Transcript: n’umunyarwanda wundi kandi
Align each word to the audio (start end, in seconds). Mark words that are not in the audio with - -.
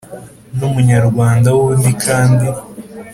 n’umunyarwanda 0.57 1.47
wundi 1.57 1.91
kandi 2.05 2.45